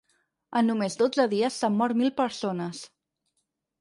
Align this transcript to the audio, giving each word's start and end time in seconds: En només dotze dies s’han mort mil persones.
En 0.61 0.67
només 0.69 0.95
dotze 1.01 1.27
dies 1.35 1.59
s’han 1.59 1.77
mort 1.83 1.99
mil 2.03 2.11
persones. 2.23 2.81